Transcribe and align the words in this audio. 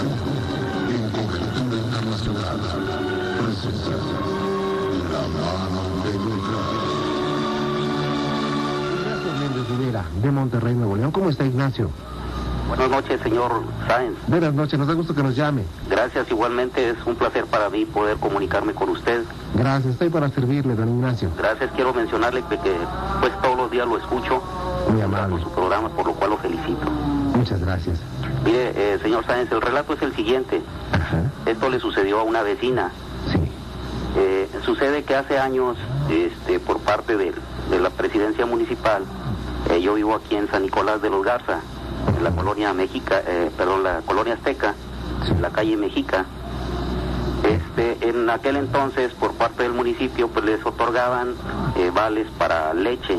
en 0.00 1.10
cobertura 1.10 1.76
internacional, 1.76 2.58
presenta 3.38 3.96
La 5.12 5.22
mano 5.38 5.82
de 6.02 6.10
Ignacio 9.12 9.32
Méndez 9.40 9.68
Rivera, 9.68 10.02
de 10.22 10.30
Monterrey, 10.30 10.74
Nuevo 10.74 10.96
León. 10.96 11.10
¿Cómo 11.12 11.28
está 11.30 11.44
Ignacio? 11.44 11.90
Buenas 12.68 12.88
noches, 12.88 13.20
señor 13.20 13.52
Sáenz. 13.86 14.16
Buenas 14.28 14.54
noches, 14.54 14.78
nos 14.78 14.88
da 14.88 14.94
gusto 14.94 15.14
que 15.14 15.22
nos 15.22 15.36
llame. 15.36 15.64
Gracias, 15.90 16.30
igualmente 16.30 16.88
es 16.90 16.96
un 17.04 17.16
placer 17.16 17.44
para 17.44 17.68
mí 17.68 17.84
poder 17.84 18.16
comunicarme 18.16 18.72
con 18.72 18.88
usted. 18.88 19.24
Gracias, 19.54 19.92
estoy 19.92 20.08
para 20.08 20.30
servirle, 20.30 20.74
don 20.74 20.88
Ignacio. 20.88 21.28
Gracias, 21.36 21.70
quiero 21.74 21.92
mencionarle 21.92 22.42
que, 22.48 22.56
que, 22.58 22.74
pues 23.20 23.32
todos 23.42 23.58
los 23.58 23.70
días 23.70 23.86
lo 23.86 23.98
escucho 23.98 24.42
Muy 24.88 25.02
amable. 25.02 25.42
su 25.42 25.50
programa, 25.50 25.90
por 25.90 26.06
lo 26.06 26.14
cual 26.14 26.30
lo 26.30 26.38
felicito. 26.38 26.80
Muchas 27.42 27.60
gracias. 27.60 27.98
Mire, 28.44 28.70
eh, 28.76 28.98
señor 29.02 29.26
Sáenz, 29.26 29.50
el 29.50 29.60
relato 29.60 29.94
es 29.94 30.02
el 30.02 30.14
siguiente. 30.14 30.62
Ajá, 30.92 31.24
Esto 31.44 31.70
le 31.70 31.80
sucedió 31.80 32.20
a 32.20 32.22
una 32.22 32.42
vecina. 32.42 32.92
sí. 33.32 33.38
Eh, 34.16 34.48
sucede 34.64 35.02
que 35.02 35.16
hace 35.16 35.40
años, 35.40 35.76
este, 36.08 36.60
por 36.60 36.78
parte 36.78 37.16
de, 37.16 37.32
de 37.68 37.80
la 37.80 37.90
presidencia 37.90 38.46
municipal, 38.46 39.02
eh, 39.70 39.80
yo 39.80 39.94
vivo 39.94 40.14
aquí 40.14 40.36
en 40.36 40.48
San 40.52 40.62
Nicolás 40.62 41.02
de 41.02 41.10
los 41.10 41.24
Garza, 41.24 41.58
en 42.16 42.22
la 42.22 42.30
colonia 42.30 42.72
Mexica, 42.74 43.20
eh, 43.26 43.50
perdón, 43.56 43.82
la 43.82 44.02
colonia 44.02 44.34
Azteca, 44.34 44.74
Sí. 45.26 45.32
en 45.32 45.42
la 45.42 45.50
calle 45.50 45.76
Mexica. 45.76 46.24
Este, 47.42 48.08
en 48.08 48.30
aquel 48.30 48.54
entonces, 48.54 49.12
por 49.14 49.32
parte 49.32 49.64
del 49.64 49.72
municipio, 49.72 50.28
pues 50.28 50.44
les 50.44 50.64
otorgaban 50.64 51.34
vales 51.92 52.28
para 52.38 52.72
leche, 52.72 53.18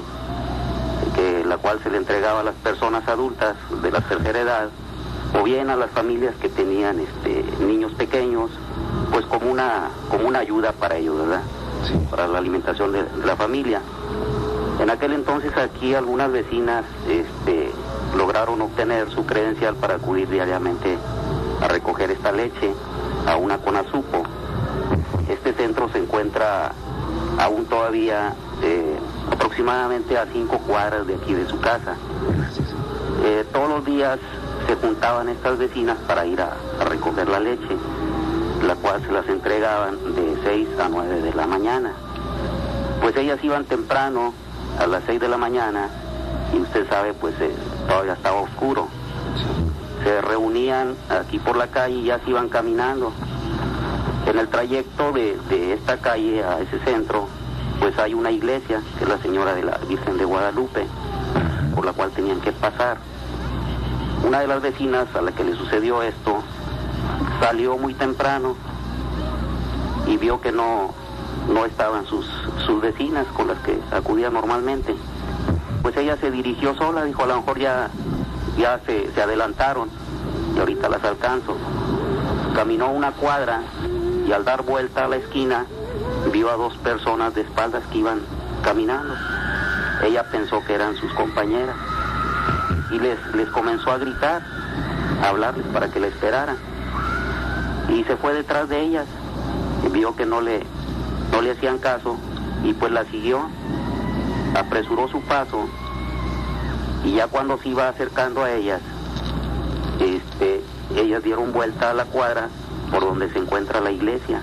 la 1.45 1.58
cual 1.58 1.80
se 1.83 1.89
le 1.89 1.97
entregaba 1.97 2.41
a 2.41 2.44
las 2.44 2.55
personas 2.55 3.08
adultas 3.08 3.55
de 3.81 3.91
la 3.91 4.02
tercera 4.02 4.39
edad, 4.39 4.69
o 5.39 5.44
bien 5.44 5.69
a 5.69 5.75
las 5.75 5.89
familias 5.91 6.36
que 6.41 6.49
tenían 6.49 6.99
este, 6.99 7.44
niños 7.63 7.94
pequeños, 7.94 8.52
pues 9.11 9.25
como 9.25 9.52
una, 9.52 9.89
como 10.09 10.27
una 10.27 10.39
ayuda 10.39 10.71
para 10.73 10.97
ellos, 10.97 11.17
¿verdad? 11.17 11.41
Sí. 11.88 11.94
Para 12.09 12.27
la 12.27 12.38
alimentación 12.38 12.91
de, 12.91 13.03
de 13.03 13.25
la 13.25 13.36
familia. 13.36 13.81
En 14.80 14.89
aquel 14.89 15.14
entonces 15.14 15.55
aquí 15.58 15.94
algunas 15.95 16.31
vecinas 16.31 16.86
este, 17.08 17.71
lograron 18.16 18.61
obtener 18.61 19.09
su 19.11 19.25
credencial 19.25 19.75
para 19.75 19.95
acudir 19.95 20.30
diariamente 20.30 20.97
a 21.61 21.67
recoger 21.67 22.11
esta 22.11 22.31
leche 22.31 22.73
a 23.27 23.36
una 23.38 23.58
conazupo. 23.58 24.23
Este 25.30 25.53
centro 25.53 25.89
se 25.89 25.99
encuentra 25.99 26.73
aún 27.39 27.66
todavía 27.66 28.36
eh, 28.61 28.97
aproximadamente 29.53 30.17
a 30.17 30.25
cinco 30.33 30.57
cuadras 30.57 31.05
de 31.05 31.13
aquí 31.13 31.31
de 31.31 31.47
su 31.47 31.59
casa. 31.59 31.95
Eh, 33.23 33.45
todos 33.53 33.69
los 33.69 33.85
días 33.85 34.17
se 34.65 34.75
juntaban 34.75 35.29
estas 35.29 35.59
vecinas 35.59 35.95
para 36.07 36.25
ir 36.25 36.41
a, 36.41 36.53
a 36.79 36.85
recoger 36.85 37.29
la 37.29 37.39
leche, 37.39 37.77
la 38.65 38.75
cual 38.75 38.99
se 39.05 39.11
las 39.11 39.29
entregaban 39.29 40.15
de 40.15 40.35
6 40.43 40.67
a 40.79 40.89
9 40.89 41.21
de 41.21 41.33
la 41.35 41.45
mañana. 41.45 41.93
Pues 42.99 43.15
ellas 43.15 43.37
iban 43.43 43.65
temprano, 43.65 44.33
a 44.79 44.87
las 44.87 45.03
6 45.05 45.21
de 45.21 45.27
la 45.27 45.37
mañana, 45.37 45.87
y 46.52 46.58
usted 46.58 46.89
sabe, 46.89 47.13
pues 47.13 47.36
eh, 47.39 47.52
todavía 47.87 48.13
estaba 48.13 48.42
oscuro. 48.42 48.87
Se 50.03 50.19
reunían 50.21 50.95
aquí 51.09 51.37
por 51.37 51.58
la 51.58 51.67
calle 51.67 51.97
y 51.97 52.05
ya 52.05 52.17
se 52.17 52.31
iban 52.31 52.49
caminando. 52.49 53.13
En 54.25 54.39
el 54.39 54.47
trayecto 54.47 55.11
de, 55.11 55.37
de 55.49 55.73
esta 55.73 55.97
calle 55.97 56.43
a 56.43 56.59
ese 56.59 56.80
centro, 56.80 57.27
pues 57.83 57.99
hay 57.99 58.14
una 58.14 58.32
iglesia, 58.32 58.82
que 58.98 59.04
es 59.04 59.10
la 59.10 59.17
Señora 59.17 59.54
de 59.55 59.61
la 59.61 59.77
Virgen 59.89 60.17
de 60.17 60.23
Guadalupe, 60.23 60.88
por 61.76 61.83
la 61.83 61.92
cual 61.92 62.11
tenían 62.11 62.39
que 62.39 62.54
pasar. 62.54 62.98
Una 64.26 64.39
de 64.39 64.48
las 64.48 64.61
vecinas 64.61 65.14
a 65.14 65.21
la 65.21 65.33
que 65.33 65.44
le 65.44 65.54
sucedió 65.54 66.02
esto 66.02 66.42
salió 67.42 67.77
muy 67.77 67.93
temprano 67.93 68.55
y 70.08 70.16
vio 70.16 70.39
que 70.39 70.54
no, 70.54 70.93
no 71.54 71.66
estaban 71.66 72.05
sus, 72.05 72.26
sus 72.66 72.82
vecinas 72.82 73.27
con 73.36 73.49
las 73.49 73.58
que 73.60 73.77
acudía 73.92 74.30
normalmente. 74.30 74.95
Pues 75.82 75.98
ella 75.98 76.16
se 76.16 76.32
dirigió 76.32 76.76
sola, 76.76 77.04
dijo 77.04 77.23
a 77.23 77.27
lo 77.27 77.36
mejor 77.36 77.60
ya, 77.60 77.89
ya 78.58 78.80
se, 78.86 79.11
se 79.11 79.22
adelantaron 79.22 79.89
y 80.55 80.60
ahorita 80.60 80.88
las 80.88 81.04
alcanzo. 81.04 81.58
Caminó 82.55 82.92
una 82.92 83.11
cuadra 83.11 83.61
y 84.26 84.32
al 84.32 84.45
dar 84.45 84.61
vuelta 84.61 85.04
a 85.04 85.10
la 85.10 85.17
esquina 85.17 85.66
vio 86.33 86.49
a 86.49 86.55
dos 86.55 86.76
personas 86.77 87.36
de 87.36 87.42
espaldas 87.42 87.83
que 87.92 87.99
iban 87.99 88.20
caminando. 88.64 89.14
Ella 90.04 90.23
pensó 90.23 90.66
que 90.66 90.73
eran 90.73 90.98
sus 90.98 91.14
compañeras 91.14 91.76
y 92.89 92.99
les, 92.99 93.20
les 93.36 93.48
comenzó 93.49 93.92
a 93.92 93.99
gritar, 93.99 94.42
a 95.22 95.30
hablarles 95.30 95.67
para 95.67 95.89
que 95.92 95.99
la 95.99 96.08
esperaran. 96.08 96.58
Y 97.88 98.04
se 98.05 98.17
fue 98.17 98.33
detrás 98.33 98.67
de 98.67 98.82
ellas, 98.82 99.05
y 99.86 99.89
vio 99.89 100.16
que 100.16 100.26
no 100.26 100.42
le, 100.42 100.64
no 101.32 101.42
le 101.42 101.52
hacían 101.52 101.77
caso 101.77 102.17
y 102.64 102.73
pues 102.73 102.92
la 102.92 103.05
siguió, 103.05 103.48
apresuró 104.55 105.08
su 105.10 105.22
paso 105.22 105.67
y 107.05 107.14
ya 107.14 107.27
cuando 107.27 107.60
se 107.60 107.70
iba 107.70 107.89
acercando 107.89 108.43
a 108.43 108.54
ellas, 108.54 108.82
este, 109.99 110.64
ellas 110.95 111.22
dieron 111.22 111.54
vuelta 111.54 111.92
a 111.92 111.93
la 111.93 112.05
cuadra 112.05 112.49
por 112.89 113.02
donde 113.02 113.30
se 113.30 113.38
encuentra 113.38 113.82
la 113.82 113.92
iglesia 113.92 114.42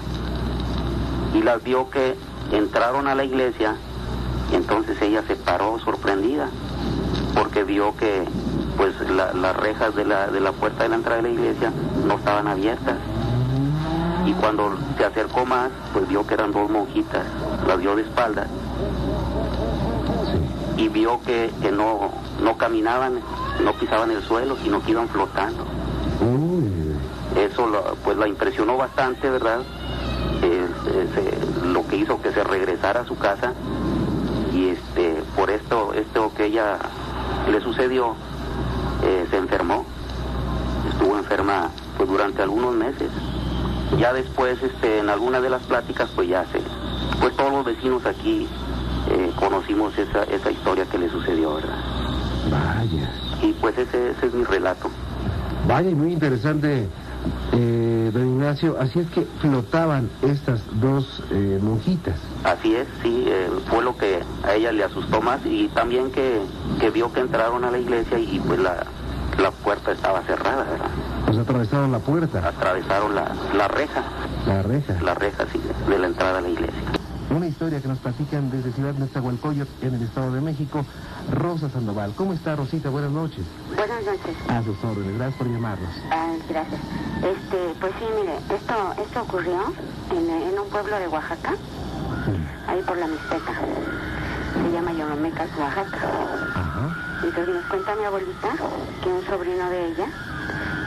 y 1.34 1.42
las 1.42 1.62
vio 1.62 1.90
que 1.90 2.16
entraron 2.52 3.06
a 3.08 3.14
la 3.14 3.24
iglesia 3.24 3.76
y 4.50 4.54
entonces 4.56 5.00
ella 5.00 5.22
se 5.26 5.36
paró 5.36 5.78
sorprendida 5.78 6.48
porque 7.34 7.62
vio 7.64 7.96
que 7.96 8.24
pues 8.76 8.94
la- 9.10 9.32
las 9.32 9.56
rejas 9.56 9.94
de 9.94 10.04
la, 10.04 10.26
de 10.28 10.40
la 10.40 10.52
puerta 10.52 10.82
de 10.84 10.88
la 10.90 10.96
entrada 10.96 11.18
de 11.22 11.28
la 11.28 11.34
iglesia 11.34 11.72
no 12.06 12.14
estaban 12.14 12.48
abiertas. 12.48 12.96
Y 14.26 14.32
cuando 14.34 14.76
se 14.98 15.04
acercó 15.04 15.44
más 15.46 15.70
pues 15.92 16.08
vio 16.08 16.26
que 16.26 16.34
eran 16.34 16.52
dos 16.52 16.68
monjitas 16.70 17.24
las 17.66 17.78
vio 17.78 17.94
de 17.96 18.02
espaldas 18.02 18.48
y 20.76 20.88
vio 20.88 21.20
que, 21.22 21.50
que 21.62 21.70
no, 21.70 22.10
no 22.42 22.56
caminaban 22.56 23.20
no 23.62 23.72
pisaban 23.74 24.10
el 24.10 24.22
suelo 24.22 24.56
sino 24.62 24.82
que 24.82 24.90
iban 24.92 25.08
flotando. 25.08 25.64
Eso 27.36 27.68
pues 28.04 28.16
la 28.16 28.26
impresionó 28.28 28.76
bastante, 28.76 29.28
¿verdad? 29.30 29.60
Eh, 30.86 31.08
se- 31.14 31.66
lo 31.66 31.86
que 31.86 31.96
hizo 31.96 32.20
que 32.22 32.32
se 32.32 32.42
regresara 32.44 33.00
a 33.00 33.04
su 33.04 33.16
casa. 33.16 33.52
Y 34.52 34.68
este 34.70 35.22
por 35.36 35.50
esto 35.50 35.92
esto 35.94 36.32
que 36.36 36.46
ella 36.46 36.78
le 37.50 37.60
sucedió 37.60 38.14
eh, 39.02 39.26
se 39.30 39.36
enfermó. 39.36 39.84
Estuvo 40.92 41.16
enferma 41.18 41.70
pues 41.96 42.08
durante 42.08 42.42
algunos 42.42 42.74
meses. 42.74 43.10
Ya 43.98 44.12
después 44.12 44.62
este 44.62 44.98
en 45.00 45.08
alguna 45.10 45.40
de 45.40 45.50
las 45.50 45.62
pláticas 45.62 46.08
pues 46.14 46.28
ya 46.28 46.44
se 46.52 46.60
pues 47.20 47.36
todos 47.36 47.52
los 47.52 47.64
vecinos 47.64 48.04
aquí 48.06 48.48
eh, 49.10 49.30
conocimos 49.36 49.96
esa 49.98 50.22
esa 50.24 50.50
historia 50.50 50.84
que 50.86 50.98
le 50.98 51.10
sucedió 51.10 51.54
verdad 51.56 51.76
vaya. 52.50 53.10
y 53.42 53.52
pues 53.60 53.76
ese, 53.78 54.10
ese 54.12 54.26
es 54.26 54.32
mi 54.34 54.44
relato. 54.44 54.88
Vaya, 55.66 55.90
y 55.90 55.94
muy 55.94 56.12
interesante, 56.12 56.88
eh, 57.52 58.10
don 58.12 58.26
Ignacio. 58.28 58.76
Así 58.80 59.00
es 59.00 59.10
que 59.10 59.22
flotaban 59.40 60.10
estas 60.22 60.60
dos 60.80 61.22
eh, 61.30 61.58
monjitas. 61.62 62.16
Así 62.44 62.74
es, 62.74 62.86
sí, 63.02 63.24
eh, 63.26 63.48
fue 63.68 63.82
lo 63.84 63.96
que 63.96 64.20
a 64.44 64.54
ella 64.54 64.72
le 64.72 64.84
asustó 64.84 65.20
más 65.20 65.40
y 65.44 65.68
también 65.68 66.10
que, 66.10 66.40
que 66.80 66.90
vio 66.90 67.12
que 67.12 67.20
entraron 67.20 67.64
a 67.64 67.70
la 67.70 67.78
iglesia 67.78 68.18
y, 68.18 68.40
pues 68.40 68.58
la, 68.58 68.84
la 69.38 69.50
puerta 69.50 69.92
estaba 69.92 70.22
cerrada, 70.22 70.64
¿verdad? 70.64 70.90
Pues 71.26 71.38
atravesaron 71.38 71.92
la 71.92 71.98
puerta, 72.00 72.48
Atravesaron 72.48 73.14
la, 73.14 73.32
la 73.56 73.68
reja, 73.68 74.02
la 74.46 74.62
reja. 74.62 74.94
la 75.02 75.14
reja 75.14 75.44
sí, 75.52 75.60
de 75.88 75.98
la 75.98 76.06
entrada 76.08 76.38
a 76.38 76.40
la 76.42 76.48
iglesia. 76.48 76.82
Una 77.30 77.46
historia 77.46 77.80
que 77.80 77.86
nos 77.86 77.98
platican 77.98 78.50
desde 78.50 78.72
Ciudad 78.72 78.92
Nezahualcóyotl, 78.94 79.70
en 79.86 79.94
el 79.94 80.02
Estado 80.02 80.32
de 80.32 80.40
México, 80.40 80.84
Rosa 81.30 81.70
Sandoval. 81.70 82.12
¿Cómo 82.16 82.32
está, 82.32 82.56
Rosita? 82.56 82.90
Buenas 82.90 83.12
noches. 83.12 83.44
Buenas 83.76 84.04
noches. 84.04 84.34
A 84.48 84.60
sus 84.64 84.82
órdenes, 84.82 85.14
gracias 85.16 85.36
por 85.38 85.46
llamarnos. 85.46 85.90
Ah, 86.10 86.34
gracias. 86.48 86.80
Este, 87.22 87.74
pues 87.80 87.92
sí, 87.98 88.04
mire, 88.18 88.34
esto, 88.48 88.74
esto 89.02 89.22
ocurrió 89.22 89.60
en, 90.10 90.30
en 90.30 90.58
un 90.58 90.68
pueblo 90.70 90.98
de 90.98 91.06
Oaxaca, 91.08 91.54
ahí 92.66 92.82
por 92.82 92.96
la 92.96 93.06
Mixteca. 93.08 93.52
Se 94.54 94.72
llama 94.72 94.92
Yolomecas, 94.92 95.48
Oaxaca. 95.58 95.98
Ajá. 96.54 96.96
Entonces 97.22 97.54
nos 97.54 97.64
cuenta 97.66 97.94
mi 97.96 98.04
abuelita 98.04 98.48
que 99.02 99.08
un 99.12 99.24
sobrino 99.26 99.68
de 99.68 99.86
ella, 99.88 100.06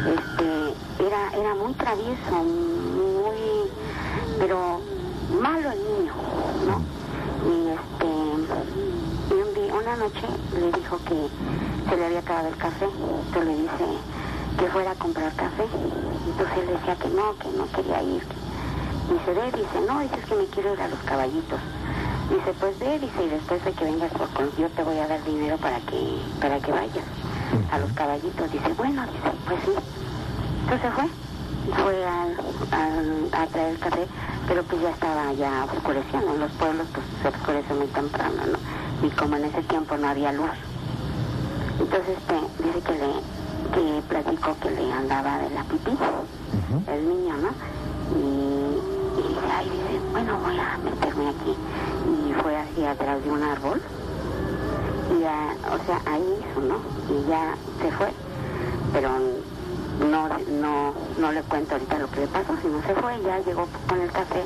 este, 0.08 1.06
era, 1.06 1.32
era 1.34 1.54
muy 1.54 1.74
travieso, 1.74 2.32
muy, 2.32 3.70
pero 4.40 4.82
malo 5.40 5.72
el 5.72 5.78
niño, 5.78 6.14
¿no? 6.66 6.82
Y 7.46 7.70
este, 7.70 8.08
y 9.30 9.34
un 9.34 9.54
día, 9.54 9.74
una 9.76 9.96
noche 9.98 10.28
le 10.60 10.72
dijo 10.72 10.98
que 11.08 11.30
se 11.90 11.96
le 11.96 12.06
había 12.06 12.20
acabado 12.20 12.48
el 12.48 12.58
café, 12.58 12.86
entonces 12.86 13.46
le 13.46 13.56
dice 13.62 13.86
que 14.58 14.68
fuera 14.70 14.92
a 14.92 14.96
comprar 14.96 15.34
café, 15.36 15.68
entonces 16.26 16.58
él 16.58 16.68
decía 16.68 16.96
que 16.96 17.10
no, 17.10 17.38
que 17.38 17.50
no 17.50 17.68
quería 17.72 18.02
ir. 18.02 18.24
Dice, 19.10 19.34
ve, 19.34 19.52
dice, 19.52 19.82
no, 19.88 20.00
dice 20.02 20.18
que 20.28 20.36
me 20.36 20.48
quiero 20.48 20.74
ir 20.74 20.82
a 20.82 20.88
los 20.88 21.00
caballitos. 21.04 21.60
Dice, 22.30 22.54
pues 22.60 22.80
ve, 22.80 23.00
dice, 23.00 23.24
y 23.24 23.30
después 23.30 23.64
de 23.66 23.74
que 23.74 23.86
vengas 23.86 24.12
porque 24.18 24.50
yo 24.58 24.70
te 24.72 24.84
voy 24.84 24.98
a 25.00 25.08
dar 25.08 25.24
dinero 25.24 25.58
para 25.58 25.80
que, 25.82 26.22
para 26.40 26.60
que 26.62 26.72
vayas 26.72 27.06
a 27.72 27.80
los 27.80 27.92
caballitos. 27.94 28.52
Dice, 28.52 28.74
bueno, 28.74 29.06
dice, 29.08 29.32
pues 29.48 29.60
sí. 29.66 29.72
Entonces 30.64 30.92
fue. 30.94 31.10
fue 31.84 32.06
al- 32.06 32.36
al- 32.72 33.30
a 33.34 33.48
traer 33.48 33.80
café, 33.80 34.08
pero 34.48 34.64
pues 34.64 34.82
ya 34.82 34.90
estaba 34.92 35.34
ya 35.34 35.66
oscureciendo. 35.66 36.34
En 36.34 36.40
los 36.40 36.52
pueblos 36.54 36.88
pues 36.94 37.06
se 37.22 37.28
oscurece 37.28 37.74
muy 37.74 37.88
temprano, 37.88 38.44
¿no? 38.48 39.08
Y 39.08 39.10
como 39.12 39.36
en 39.36 39.46
ese 39.46 39.62
tiempo 39.64 39.98
no 39.98 40.08
había 40.08 40.32
luz. 40.32 40.52
Entonces 41.80 42.18
este, 42.18 42.64
dice 42.64 42.82
que 42.82 42.94
le 42.94 43.06
que 43.74 44.04
platicó 44.08 44.56
que 44.62 44.72
le 44.72 44.92
andaba 44.92 45.38
de 45.40 45.50
la 45.50 45.64
pipí, 45.64 45.98
el 46.88 47.10
niño, 47.10 47.34
¿no? 47.38 47.50
Y, 48.16 49.20
y 49.20 49.28
dice, 49.28 49.48
ay, 49.52 49.70
dice, 49.70 50.00
bueno, 50.12 50.38
voy 50.40 50.58
a 50.58 50.78
meterme 50.78 51.30
aquí. 51.30 51.56
Y 52.08 52.34
fue 52.42 52.56
así 52.56 52.86
atrás 52.86 53.24
de 53.24 53.32
un 53.32 53.44
árbol. 53.44 53.82
Y 55.16 55.22
ya, 55.22 55.56
o 55.72 55.86
sea, 55.86 56.02
ahí 56.06 56.24
hizo, 56.40 56.62
¿no? 56.62 56.78
Y 57.10 57.30
ya 57.30 57.56
se 57.82 57.92
fue. 57.92 58.10
Pero 58.94 59.10
no, 60.10 60.30
no, 60.62 60.94
no 61.20 61.32
le 61.32 61.42
cuento 61.44 61.76
ahorita 61.76 62.00
lo 62.00 62.10
que 62.12 62.22
le 62.22 62.28
pasó, 62.28 62.54
sino 62.62 62.82
se 62.86 62.96
fue, 62.96 63.22
ya 63.24 63.40
llegó 63.40 63.68
con 63.88 64.02
el 64.02 64.12
café. 64.12 64.44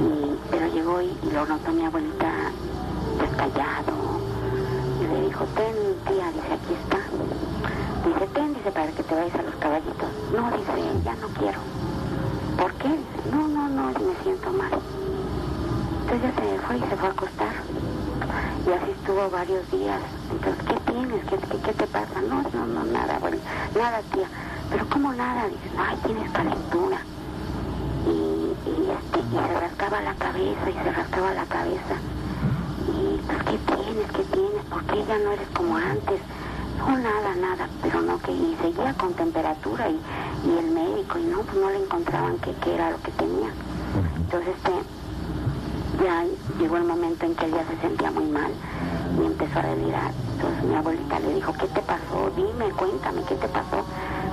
Y, 0.00 0.36
pero 0.50 0.66
llegó 0.68 1.00
y, 1.00 1.16
y 1.22 1.30
lo 1.32 1.46
notó 1.46 1.72
mi 1.72 1.84
abuelita 1.84 2.30
pues 3.18 3.30
le 5.12 5.22
dijo, 5.26 5.44
ten, 5.56 5.74
tía, 6.06 6.30
dice, 6.32 6.52
aquí 6.52 6.74
está. 6.74 6.98
Dice, 8.06 8.26
ten, 8.34 8.54
dice, 8.54 8.70
para 8.72 8.92
que 8.92 9.02
te 9.02 9.14
vayas 9.14 9.34
a 9.34 9.42
los 9.42 9.54
caballitos. 9.56 10.08
No, 10.34 10.50
dice, 10.56 11.02
ya 11.04 11.14
no 11.16 11.28
quiero. 11.28 11.60
¿Por 12.58 12.72
qué? 12.74 12.88
Dice, 12.88 13.30
no, 13.30 13.48
no, 13.48 13.68
no, 13.68 13.84
me 13.86 14.22
siento 14.22 14.50
mal. 14.52 14.70
Entonces 16.02 16.22
ya 16.22 16.42
se 16.42 16.58
fue 16.60 16.76
y 16.78 16.80
se 16.80 16.96
fue 16.96 17.08
a 17.08 17.12
acostar. 17.12 17.54
Y 18.66 18.72
así 18.72 18.90
estuvo 18.92 19.30
varios 19.30 19.70
días. 19.70 20.00
Entonces, 20.30 20.64
¿qué 20.68 20.92
tienes? 20.92 21.24
¿Qué, 21.26 21.36
qué, 21.38 21.58
qué 21.58 21.72
te 21.74 21.86
pasa? 21.86 22.20
No, 22.22 22.42
no, 22.42 22.66
no, 22.66 22.84
nada, 22.84 23.18
bueno, 23.18 23.38
nada, 23.74 24.02
tía. 24.12 24.28
Pero 24.70 24.88
¿cómo 24.88 25.12
nada? 25.12 25.48
Dice, 25.48 25.70
ay, 25.78 25.96
tienes 26.06 26.30
calentura. 26.30 26.98
Y, 28.06 28.10
y, 28.10 28.90
este, 28.90 29.18
y 29.20 29.48
se 29.48 29.60
rascaba 29.60 30.00
la 30.02 30.14
cabeza 30.14 30.70
y 30.70 30.72
se 30.72 30.92
rascaba 30.92 31.32
la 31.34 31.46
cabeza. 31.46 31.96
¿Qué 33.38 33.58
tienes? 33.58 34.06
¿Qué 34.12 34.24
tienes? 34.24 34.64
¿Por 34.70 34.84
qué 34.84 35.04
ya 35.06 35.18
no 35.18 35.32
eres 35.32 35.48
como 35.56 35.76
antes? 35.76 36.20
No, 36.78 36.98
nada, 36.98 37.34
nada, 37.36 37.68
pero 37.82 38.00
no, 38.00 38.18
que 38.20 38.32
y 38.32 38.56
seguía 38.62 38.94
con 38.94 39.14
temperatura 39.14 39.88
y, 39.88 40.00
y 40.44 40.58
el 40.58 40.70
médico, 40.70 41.18
y 41.18 41.24
no, 41.24 41.42
pues 41.42 41.56
no 41.58 41.70
le 41.70 41.78
encontraban 41.78 42.38
qué 42.38 42.54
qué 42.62 42.74
era 42.74 42.90
lo 42.90 43.00
que 43.02 43.10
tenía. 43.12 43.50
Entonces, 44.16 44.54
este, 44.56 46.04
ya 46.04 46.24
llegó 46.58 46.76
el 46.76 46.84
momento 46.84 47.26
en 47.26 47.34
que 47.34 47.44
él 47.46 47.52
ya 47.52 47.66
se 47.66 47.76
sentía 47.80 48.10
muy 48.10 48.26
mal 48.26 48.52
y 49.20 49.26
empezó 49.26 49.58
a 49.58 49.62
delirar. 49.62 50.12
Entonces 50.32 50.64
mi 50.64 50.74
abuelita 50.74 51.20
le 51.20 51.34
dijo, 51.34 51.52
¿qué 51.54 51.68
te 51.68 51.82
pasó? 51.82 52.30
Dime, 52.34 52.70
cuéntame, 52.72 53.22
¿qué 53.24 53.34
te 53.36 53.48
pasó? 53.48 53.84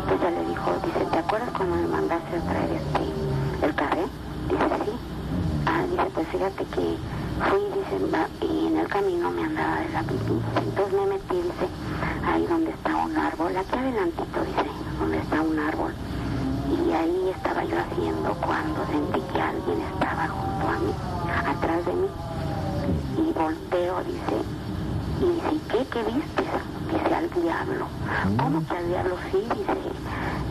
Entonces 0.02 0.28
ella 0.30 0.42
le 0.42 0.48
dijo, 0.50 0.72
dice, 0.86 1.06
¿te 1.12 1.18
acuerdas 1.20 1.50
cuando 1.58 1.76
me 1.76 1.88
mandaste 1.88 2.38
a 2.38 2.42
traer 2.46 2.72
este, 2.72 3.66
el 3.66 3.76
café? 3.76 4.06
Dice, 4.50 4.70
sí. 4.86 4.92
Ah, 5.66 5.84
dice, 5.92 6.10
pues 6.14 6.28
fíjate 6.30 6.66
que 6.66 6.98
fui, 7.46 7.62
dice, 7.70 7.98
y 8.42 8.68
en 8.68 8.78
el 8.78 8.88
camino 8.88 9.30
me 9.32 9.44
andaba 9.44 9.80
de 9.80 9.90
la 9.90 10.02
pipí. 10.02 10.40
Entonces 10.58 10.94
me 10.94 11.06
metí, 11.06 11.36
dice, 11.36 11.68
ahí 12.26 12.46
donde 12.48 12.72
está 12.72 12.96
un 12.96 13.16
árbol, 13.18 13.56
aquí 13.56 13.76
adelantito, 13.76 14.42
dice, 14.44 14.70
donde 15.00 15.18
está 15.20 15.42
un 15.42 15.60
árbol. 15.60 15.94
Y 16.70 16.92
ahí 16.92 17.32
estaba 17.36 17.64
yo 17.64 17.78
haciendo 17.80 18.34
cuando 18.46 18.86
sentí 18.88 19.22
que 19.32 19.42
alguien 19.42 19.82
estaba 19.94 20.28
junto 20.28 20.68
a 20.68 20.80
mí, 20.80 20.94
atrás 21.46 21.86
de 21.86 21.94
mí. 21.94 22.08
Y 23.18 23.32
volteo, 23.34 24.04
dice, 24.04 24.38
y 25.22 25.26
dice, 25.34 25.62
¿qué, 25.70 25.86
qué 25.92 26.04
viste? 26.04 26.44
Dice, 26.92 27.16
al 27.16 27.30
diablo. 27.30 27.88
¿Cómo 28.38 28.66
que 28.68 28.78
al 28.78 28.88
diablo? 28.88 29.16
Sí, 29.32 29.38
dice, 29.38 29.78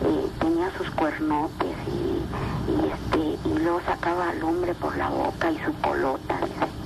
eh, 0.05 0.27
tenía 0.39 0.71
sus 0.77 0.89
cuernotes 0.91 1.75
y, 1.87 2.71
y, 2.71 2.91
este, 2.91 3.49
y 3.49 3.59
luego 3.59 3.81
sacaba 3.85 4.29
al 4.29 4.43
hombre 4.43 4.73
por 4.75 4.95
la 4.97 5.09
boca 5.09 5.51
y 5.51 5.59
su 5.59 5.73
colota, 5.81 6.39
dice. 6.41 6.76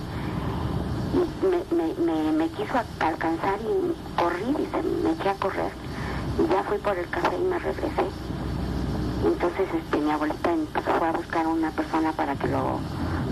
Me, 1.14 1.66
me, 1.76 1.94
me, 1.96 2.32
me 2.32 2.50
quiso 2.52 2.74
a- 2.78 2.86
alcanzar 3.08 3.60
y 3.62 3.96
corrí, 4.16 4.54
dice, 4.56 4.82
me 4.84 5.12
eché 5.12 5.30
a 5.30 5.36
correr. 5.36 5.74
Y 6.38 6.48
ya 6.48 6.64
fui 6.64 6.78
por 6.80 6.98
el 6.98 7.10
café 7.10 7.36
y 7.38 7.44
me 7.44 7.60
regresé. 7.60 8.12
Entonces 9.24 9.68
este, 9.74 9.98
mi 10.00 10.12
abuelita 10.12 10.52
fue 10.98 11.08
a 11.08 11.12
buscar 11.12 11.48
una 11.48 11.72
persona 11.72 12.14
para 12.14 12.36
que 12.36 12.48
lo, 12.48 12.82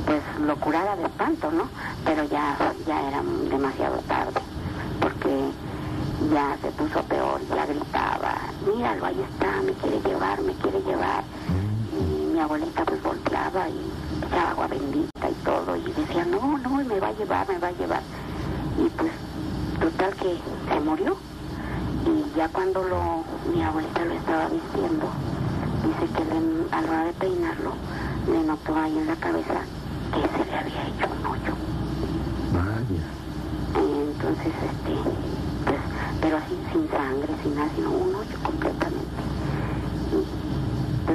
pues, 0.06 0.22
lo 0.42 0.58
curara 0.60 0.96
de 0.96 1.04
espanto, 1.04 1.52
¿no? 1.52 1.70
Pero 2.06 2.24
ya, 2.26 2.58
ya 2.86 3.08
era 3.08 3.22
demasiado 3.50 3.98
tarde, 4.04 4.42
porque 5.02 5.54
ya 6.32 6.58
se 6.62 6.72
puso 6.74 7.04
peor, 7.08 7.42
ya 7.56 7.66
gritaba, 7.66 8.36
míralo, 8.62 9.06
ahí 9.06 9.20
está, 9.22 9.62
me 9.62 9.74
quiere 9.74 10.02
llevar, 10.02 10.42
me 10.42 10.56
quiere 10.56 10.82
llevar. 10.82 11.24
Y 12.40 12.42
mi 12.42 12.46
abuelita 12.46 12.86
pues 12.86 13.04
volteaba 13.04 13.68
y 13.70 13.86
echaba 14.26 14.52
agua 14.52 14.68
bendita 14.68 15.30
y 15.30 15.34
todo, 15.44 15.76
y 15.76 15.92
decía, 15.92 16.24
no, 16.24 16.58
no, 16.60 16.70
me 16.86 16.98
va 16.98 17.10
a 17.10 17.12
llevar, 17.12 17.46
me 17.50 17.60
va 17.60 17.68
a 17.68 17.72
llevar. 17.74 18.02
Y 18.78 18.90
pues, 18.92 19.12
total 19.82 20.16
que 20.16 20.40
se 20.72 20.80
murió. 20.80 21.18
Y 22.06 22.32
ya 22.38 22.48
cuando 22.48 22.82
lo, 22.82 23.26
mi 23.52 23.62
abuelita 23.62 24.06
lo 24.06 24.14
estaba 24.14 24.48
vistiendo, 24.48 25.12
dice 25.84 26.08
que 26.14 26.24
le- 26.24 26.66
a 26.72 26.82
la 26.82 26.88
hora 26.90 27.04
de 27.08 27.14
peinarlo, 27.14 27.74
le 28.32 28.42
notó 28.44 28.74
ahí 28.78 28.98
en 28.98 29.08
la 29.08 29.18
cabeza 29.18 29.66
que 30.14 30.22
se 30.22 30.46
le 30.50 30.56
había 30.56 30.88
hecho 30.88 31.08
un 31.12 31.26
hoyo. 31.26 31.54
Vaya. 32.54 33.04
Entonces, 33.76 34.54
este, 34.64 34.96
pues, 35.66 35.80
pero 36.22 36.38
así 36.38 36.58
sin 36.72 36.90
sangre, 36.92 37.36
sin 37.44 37.56
nada, 37.56 37.70
sino 37.76 37.92
un 37.92 38.16
hoyo. 38.16 38.38
Y 38.48 38.49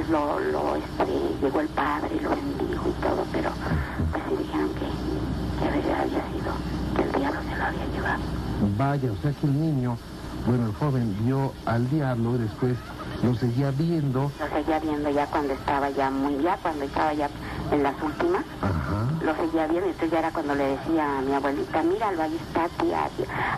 pues 0.05 0.09
lo, 0.09 0.39
lo, 0.39 0.75
este, 0.75 1.05
llegó 1.41 1.59
el 1.61 1.67
padre 1.69 2.15
y 2.15 2.19
lo 2.19 2.29
bendijo 2.29 2.89
y 2.89 3.01
todo, 3.01 3.25
pero 3.31 3.49
pues 4.11 4.23
sí 4.29 4.35
dijeron 4.37 4.69
que, 4.73 5.59
que 5.59 5.69
había 5.69 6.01
había 6.01 6.31
sido, 6.31 6.53
que 6.95 7.01
el 7.03 7.11
diablo 7.11 7.39
se 7.49 7.55
lo 7.57 7.63
había 7.63 7.85
llevado. 7.87 8.23
Vaya, 8.77 9.11
o 9.11 9.15
sea 9.21 9.31
que 9.31 9.47
el 9.47 9.59
niño, 9.59 9.97
bueno, 10.45 10.67
el 10.67 10.73
joven 10.73 11.15
vio 11.25 11.53
al 11.65 11.89
diablo 11.89 12.35
y 12.35 12.39
después 12.39 12.77
lo 13.23 13.35
seguía 13.35 13.71
viendo. 13.71 14.31
Lo 14.39 14.57
seguía 14.57 14.79
viendo 14.79 15.09
ya 15.09 15.25
cuando 15.27 15.53
estaba 15.53 15.89
ya 15.89 16.09
muy, 16.11 16.41
ya 16.43 16.57
cuando 16.57 16.85
estaba 16.85 17.13
ya 17.13 17.29
en 17.71 17.83
las 17.83 17.95
últimas. 18.01 18.43
Ajá. 18.61 19.07
lo 19.21 19.35
seguía 19.35 19.65
viendo, 19.67 19.87
entonces 19.87 20.11
ya 20.11 20.19
era 20.19 20.31
cuando 20.31 20.53
le 20.55 20.77
decía 20.77 21.17
a 21.17 21.21
mi 21.21 21.33
abuelita, 21.33 21.81
míralo, 21.81 22.21
ahí 22.21 22.35
está, 22.35 22.69
tía, 22.79 23.09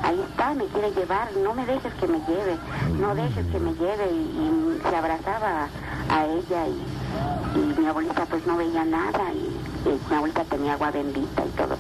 ahí 0.02 0.22
está, 0.22 0.54
me 0.54 0.66
quiere 0.68 0.92
llevar, 0.92 1.28
no 1.44 1.54
me 1.54 1.66
dejes 1.66 1.94
que 1.96 2.08
me 2.08 2.20
lleve, 2.20 2.58
no 3.00 3.14
dejes 3.16 3.46
que 3.48 3.60
me 3.60 3.74
lleve, 3.74 4.08
y, 4.12 4.78
y 4.78 4.82
se 4.90 4.96
abrazaba 4.96 5.68
a 6.10 6.26
ella, 6.26 6.68
y, 6.68 7.60
y 7.60 7.80
mi 7.80 7.86
abuelita 7.86 8.26
pues 8.26 8.46
no 8.48 8.56
veía 8.56 8.86
nada, 8.86 9.34
y, 9.34 9.90
y 9.90 10.02
mi 10.10 10.16
abuelita 10.16 10.44
tenía 10.46 10.74
agua 10.74 10.92
bendita 10.92 11.46
y 11.46 11.50
todo, 11.50 11.76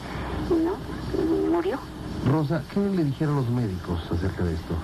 y 0.49 0.53
no, 0.65 0.73
y 1.17 1.49
murió. 1.49 1.79
Rosa, 2.29 2.63
¿qué 2.73 2.81
le 2.81 3.05
dijeron 3.05 3.37
los 3.37 3.49
médicos 3.49 3.99
acerca 4.11 4.43
de 4.43 4.53
esto? 4.53 4.75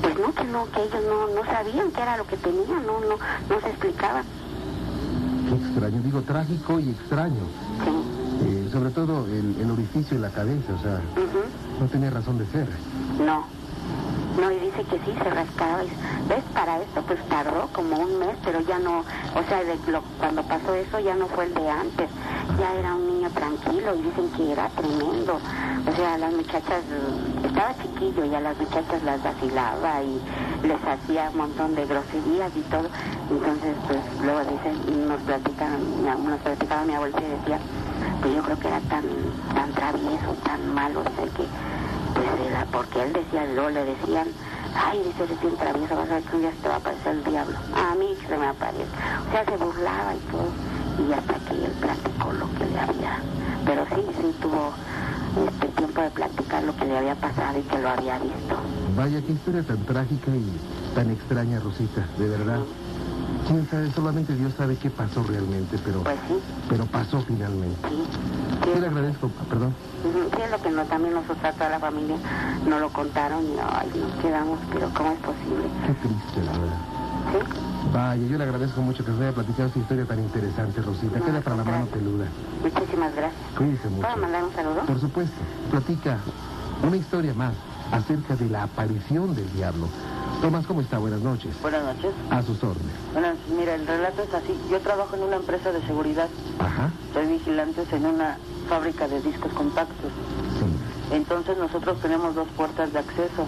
Pues 0.00 0.18
no, 0.18 0.32
que 0.32 0.44
no, 0.44 0.70
que 0.70 0.82
ellos 0.84 1.02
no, 1.08 1.34
no 1.34 1.44
sabían 1.44 1.90
qué 1.92 2.00
era 2.02 2.16
lo 2.16 2.26
que 2.26 2.36
tenía, 2.38 2.80
no, 2.80 3.00
no, 3.00 3.16
no 3.48 3.60
se 3.60 3.68
explicaban. 3.68 4.24
Extraño, 5.54 6.00
digo 6.02 6.22
trágico 6.22 6.78
y 6.80 6.90
extraño. 6.90 7.44
Sí. 7.84 7.90
Eh, 8.46 8.68
sobre 8.70 8.90
todo 8.90 9.26
el, 9.26 9.56
el 9.60 9.70
orificio 9.70 10.16
y 10.16 10.20
la 10.20 10.30
cabeza, 10.30 10.72
o 10.74 10.78
sea, 10.78 11.00
no 11.80 11.86
tenía 11.88 12.10
razón 12.10 12.38
de 12.38 12.46
ser. 12.46 12.68
No. 13.18 13.46
No, 14.40 14.52
y 14.52 14.60
dice 14.60 14.84
que 14.84 14.96
sí, 15.04 15.12
se 15.20 15.30
rascaba. 15.30 15.84
y- 15.84 15.88
¿Ves? 16.28 16.44
Esto 16.82 17.02
pues 17.06 17.18
tardó 17.28 17.68
como 17.72 17.96
un 17.98 18.18
mes, 18.18 18.36
pero 18.44 18.60
ya 18.60 18.78
no, 18.78 19.00
o 19.00 19.42
sea, 19.48 19.64
de 19.64 19.78
lo- 19.86 20.02
cuando 20.18 20.42
pasó 20.44 20.74
eso 20.74 20.98
ya 21.00 21.14
no 21.16 21.28
fue 21.28 21.44
el 21.44 21.54
de 21.54 21.68
antes. 21.68 22.08
Ya 22.58 22.74
era 22.74 22.94
un 22.94 23.06
niño 23.06 23.30
tranquilo 23.32 23.94
y 23.96 24.02
dicen 24.02 24.30
que 24.30 24.52
era 24.52 24.68
tremendo. 24.70 25.40
O 25.86 25.94
sea, 25.96 26.18
las 26.18 26.32
muchachas, 26.32 26.84
estaba 27.44 27.76
chiquillo 27.78 28.24
y 28.24 28.34
a 28.34 28.40
las 28.40 28.58
muchachas 28.58 29.02
las 29.02 29.22
vacilaba 29.22 30.02
y 30.02 30.22
les 30.62 30.78
hacía 30.84 31.30
un 31.30 31.38
montón 31.38 31.74
de 31.74 31.86
groserías 31.86 32.50
y 32.56 32.62
todo. 32.62 32.88
Entonces, 33.30 33.76
pues 33.86 34.00
luego 34.22 34.44
dicen, 34.44 35.08
nos 35.08 35.20
platican, 35.22 36.02
mi- 36.02 36.26
nos 36.30 36.40
platicaba 36.40 36.84
mi 36.84 36.94
abuelita 36.94 37.20
y 37.22 37.28
decía, 37.30 37.58
pues 38.22 38.34
yo 38.34 38.42
creo 38.42 38.58
que 38.58 38.68
era 38.68 38.80
tan, 38.82 39.04
tan 39.54 39.72
travieso, 39.74 40.32
tan 40.44 40.74
malo, 40.74 41.00
o 41.00 41.14
sea, 41.16 41.24
que 41.34 41.48
pues 42.14 42.28
era 42.46 42.66
porque 42.72 43.02
él 43.02 43.12
decía, 43.12 43.44
luego 43.46 43.70
le 43.70 43.84
decían, 43.84 44.28
ay, 44.74 45.02
dice, 45.04 45.24
eres 45.24 45.40
bien 45.40 45.56
travieso, 45.56 45.96
vas 45.96 46.10
a 46.10 46.14
ver 46.14 46.22
que 46.24 46.36
un 46.36 46.42
día 46.42 46.52
te 46.62 46.68
va 46.68 46.74
a 46.74 46.78
aparecer 46.78 47.16
el 47.16 47.24
diablo. 47.24 47.58
A 47.74 47.94
mí 47.94 48.16
se 48.26 48.36
me 48.38 48.46
aparece. 48.46 48.84
O 49.28 49.30
sea, 49.30 49.44
se 49.44 49.56
burlaba 49.56 50.14
y 50.14 50.18
todo. 50.30 50.50
Y 51.08 51.12
hasta 51.12 51.34
que 51.40 51.64
él 51.64 51.72
platicó 51.80 52.32
lo 52.32 52.52
que 52.54 52.66
le 52.66 52.78
había. 52.78 53.22
Pero 53.64 53.84
sí, 53.94 54.02
sí 54.20 54.34
tuvo 54.40 54.72
este 55.46 55.68
tiempo 55.68 56.00
de 56.00 56.10
platicar 56.10 56.64
lo 56.64 56.74
que 56.76 56.84
le 56.86 56.98
había 56.98 57.14
pasado 57.14 57.58
y 57.58 57.62
que 57.62 57.78
lo 57.78 57.88
había 57.90 58.18
visto. 58.18 58.56
Vaya, 58.96 59.22
qué 59.22 59.32
historia 59.32 59.62
tan 59.62 59.84
trágica 59.84 60.30
y 60.34 60.60
tan 60.94 61.10
extraña, 61.10 61.60
Rosita, 61.60 62.08
de 62.18 62.28
verdad. 62.28 62.60
Quién 63.46 63.66
sabe, 63.68 63.90
solamente 63.92 64.34
Dios 64.34 64.52
sabe 64.54 64.76
qué 64.76 64.90
pasó 64.90 65.22
realmente, 65.22 65.78
pero, 65.84 66.02
Pues 66.02 66.18
sí, 66.28 66.34
pero 66.68 66.86
pasó 66.86 67.20
finalmente. 67.22 67.78
sí. 67.88 68.02
Sí, 68.64 68.70
Sí, 68.74 68.80
le 68.80 68.86
agradezco, 68.86 69.28
perdón. 69.48 69.74
Sí, 70.02 70.42
es 70.42 70.50
lo 70.50 70.60
que 70.60 70.70
no, 70.70 70.84
también 70.86 71.14
nosotros, 71.14 71.44
a 71.44 71.52
toda 71.52 71.70
la 71.70 71.80
familia, 71.80 72.16
no 72.66 72.78
lo 72.78 72.90
contaron 72.90 73.44
y 73.46 73.56
ay, 73.58 73.90
nos 73.94 74.12
quedamos, 74.22 74.58
pero 74.72 74.90
¿cómo 74.94 75.12
es 75.12 75.18
posible? 75.20 75.68
Qué 75.86 75.94
triste, 75.94 76.44
la 76.44 76.52
verdad. 76.58 76.78
¿Sí? 77.32 77.38
Vaya, 77.92 78.26
yo 78.26 78.38
le 78.38 78.44
agradezco 78.44 78.82
mucho 78.82 79.04
que 79.04 79.10
nos 79.10 79.20
haya 79.20 79.32
platicado 79.32 79.68
esta 79.68 79.78
historia 79.78 80.04
tan 80.06 80.18
interesante, 80.20 80.80
Rosita. 80.82 81.18
No, 81.18 81.24
Queda 81.24 81.40
para 81.40 81.56
la 81.56 81.64
mano 81.64 81.86
peluda. 81.86 82.26
Muchísimas 82.62 83.14
gracias. 83.14 83.42
Cuídese 83.56 83.88
mucho. 83.88 84.02
¿Puedo 84.02 84.16
mandar 84.18 84.44
un 84.44 84.52
saludo? 84.54 84.80
Por 84.86 85.00
supuesto. 85.00 85.36
Platica 85.70 86.18
una 86.82 86.96
historia 86.96 87.34
más 87.34 87.54
acerca 87.92 88.36
de 88.36 88.48
la 88.48 88.64
aparición 88.64 89.34
del 89.34 89.50
diablo. 89.52 89.88
Tomás, 90.40 90.66
¿cómo 90.66 90.80
está? 90.80 90.98
Buenas 90.98 91.20
noches. 91.20 91.50
Buenas 91.60 91.82
noches. 91.82 92.12
A 92.30 92.42
sus 92.42 92.62
órdenes. 92.62 92.92
Bueno, 93.12 93.28
mira, 93.56 93.74
el 93.74 93.86
relato 93.86 94.22
es 94.22 94.32
así. 94.32 94.56
Yo 94.70 94.80
trabajo 94.80 95.16
en 95.16 95.24
una 95.24 95.36
empresa 95.36 95.72
de 95.72 95.82
seguridad. 95.82 96.28
Ajá. 96.60 96.92
Soy 97.12 97.26
vigilante 97.26 97.84
en 97.90 98.06
una 98.06 98.38
fábrica 98.68 99.08
de 99.08 99.20
discos 99.20 99.52
compactos. 99.52 100.12
Sí. 100.60 101.14
Entonces 101.14 101.58
nosotros 101.58 102.00
tenemos 102.00 102.36
dos 102.36 102.46
puertas 102.56 102.92
de 102.92 103.00
acceso. 103.00 103.46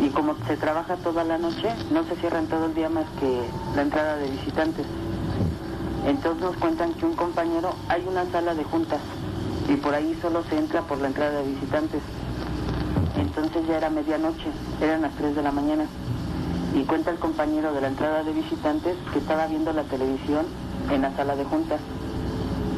Y 0.00 0.10
como 0.10 0.36
se 0.46 0.56
trabaja 0.56 0.96
toda 0.96 1.24
la 1.24 1.38
noche, 1.38 1.74
no 1.90 2.04
se 2.04 2.14
cierran 2.16 2.46
todo 2.46 2.66
el 2.66 2.74
día 2.74 2.88
más 2.88 3.06
que 3.18 3.42
la 3.74 3.82
entrada 3.82 4.16
de 4.16 4.30
visitantes. 4.30 4.86
Entonces 6.06 6.40
nos 6.40 6.56
cuentan 6.56 6.94
que 6.94 7.04
un 7.04 7.16
compañero, 7.16 7.74
hay 7.88 8.06
una 8.06 8.24
sala 8.30 8.54
de 8.54 8.62
juntas 8.62 9.00
y 9.68 9.74
por 9.76 9.94
ahí 9.94 10.16
solo 10.22 10.44
se 10.48 10.56
entra 10.56 10.82
por 10.82 10.98
la 10.98 11.08
entrada 11.08 11.40
de 11.40 11.48
visitantes. 11.48 12.00
Entonces 13.16 13.66
ya 13.66 13.78
era 13.78 13.90
medianoche, 13.90 14.50
eran 14.80 15.02
las 15.02 15.12
3 15.14 15.34
de 15.36 15.42
la 15.42 15.52
mañana. 15.52 15.86
Y 16.74 16.84
cuenta 16.84 17.10
el 17.10 17.18
compañero 17.18 17.72
de 17.72 17.80
la 17.80 17.88
entrada 17.88 18.22
de 18.22 18.32
visitantes 18.32 18.96
que 19.12 19.18
estaba 19.18 19.46
viendo 19.46 19.72
la 19.72 19.84
televisión 19.84 20.46
en 20.90 21.02
la 21.02 21.14
sala 21.16 21.34
de 21.34 21.44
juntas 21.44 21.80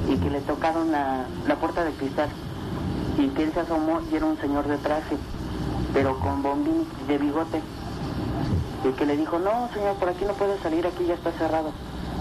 y 0.08 0.16
que 0.16 0.30
le 0.30 0.40
tocaron 0.40 0.92
la, 0.92 1.24
la 1.46 1.56
puerta 1.56 1.84
de 1.84 1.90
cristal 1.92 2.28
y 3.18 3.28
que 3.28 3.42
él 3.42 3.52
se 3.52 3.60
asomó 3.60 4.00
y 4.10 4.14
era 4.14 4.26
un 4.26 4.38
señor 4.38 4.68
de 4.68 4.78
traje, 4.78 5.16
pero 5.92 6.18
con 6.20 6.42
bombín 6.42 6.86
de 7.08 7.18
bigote. 7.18 7.60
Y 8.84 8.92
que 8.92 9.06
le 9.06 9.16
dijo, 9.16 9.38
no 9.40 9.68
señor, 9.74 9.96
por 9.96 10.08
aquí 10.08 10.24
no 10.24 10.34
puede 10.34 10.56
salir, 10.60 10.86
aquí 10.86 11.04
ya 11.04 11.14
está 11.14 11.32
cerrado. 11.32 11.72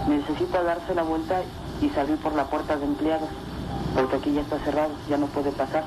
Necesita 0.08 0.62
darse 0.62 0.94
la 0.94 1.04
vuelta 1.04 1.42
y 1.80 1.88
salir 1.90 2.16
por 2.16 2.34
la 2.34 2.44
puerta 2.46 2.76
de 2.76 2.84
empleados, 2.84 3.28
porque 3.94 4.16
aquí 4.16 4.32
ya 4.32 4.40
está 4.40 4.58
cerrado, 4.58 4.90
ya 5.08 5.16
no 5.16 5.26
puede 5.26 5.52
pasar. 5.52 5.84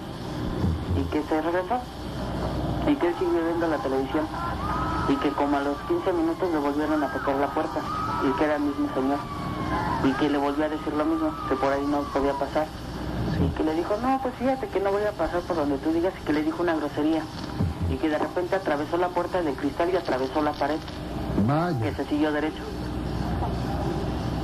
Y 0.97 1.03
que 1.11 1.21
se 1.23 1.41
regresó 1.41 1.79
y 2.87 2.95
que 2.95 3.07
él 3.07 3.15
siguió 3.19 3.43
viendo 3.45 3.67
la 3.67 3.77
televisión 3.77 4.25
y 5.09 5.15
que 5.17 5.29
como 5.31 5.57
a 5.57 5.61
los 5.61 5.77
15 5.87 6.13
minutos 6.13 6.51
le 6.51 6.57
volvieron 6.59 7.03
a 7.03 7.07
tocar 7.11 7.35
la 7.35 7.47
puerta 7.47 7.79
y 8.23 8.31
que 8.37 8.43
era 8.45 8.55
el 8.55 8.61
mismo 8.63 8.87
señor 8.93 9.19
y 10.03 10.11
que 10.13 10.29
le 10.29 10.37
volvió 10.37 10.65
a 10.65 10.69
decir 10.69 10.93
lo 10.93 11.05
mismo, 11.05 11.31
que 11.47 11.55
por 11.55 11.71
ahí 11.71 11.85
no 11.85 12.01
podía 12.13 12.33
pasar 12.33 12.67
y 13.39 13.47
que 13.55 13.63
le 13.63 13.75
dijo, 13.75 13.95
no, 14.01 14.19
pues 14.21 14.33
fíjate 14.35 14.67
que 14.67 14.79
no 14.79 14.91
voy 14.91 15.03
a 15.03 15.11
pasar 15.11 15.41
por 15.41 15.55
donde 15.55 15.77
tú 15.77 15.91
digas 15.91 16.13
y 16.21 16.25
que 16.25 16.33
le 16.33 16.43
dijo 16.43 16.61
una 16.63 16.75
grosería 16.75 17.21
y 17.89 17.95
que 17.97 18.09
de 18.09 18.17
repente 18.17 18.55
atravesó 18.55 18.97
la 18.97 19.09
puerta 19.09 19.41
de 19.41 19.53
cristal 19.53 19.89
y 19.93 19.97
atravesó 19.97 20.41
la 20.41 20.53
pared, 20.53 20.77
que 20.77 21.41
Vaya. 21.43 21.95
se 21.95 22.05
siguió 22.05 22.31
derecho. 22.31 22.63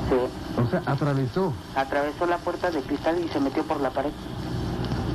Sí, 0.10 0.16
O 0.62 0.66
sea, 0.70 0.82
atravesó. 0.86 1.54
atravesó 1.76 2.26
la 2.26 2.38
puerta 2.38 2.72
de 2.72 2.82
cristal 2.82 3.20
y 3.24 3.28
se 3.30 3.40
metió 3.40 3.64
por 3.64 3.80
la 3.82 3.90
pared. 3.90 4.12